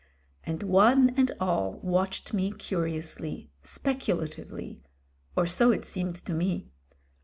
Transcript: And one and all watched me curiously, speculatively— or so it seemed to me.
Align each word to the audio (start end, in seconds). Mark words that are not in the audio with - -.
And 0.43 0.63
one 0.63 1.11
and 1.11 1.29
all 1.39 1.73
watched 1.83 2.33
me 2.33 2.51
curiously, 2.53 3.51
speculatively— 3.61 4.81
or 5.37 5.45
so 5.45 5.69
it 5.71 5.85
seemed 5.85 6.15
to 6.25 6.33
me. 6.33 6.71